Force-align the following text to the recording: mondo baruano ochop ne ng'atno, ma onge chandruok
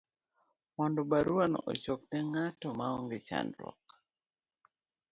mondo 0.77 1.01
baruano 1.11 1.57
ochop 1.71 2.01
ne 2.09 2.19
ng'atno, 2.29 2.69
ma 2.79 2.85
onge 2.97 3.17
chandruok 3.27 3.83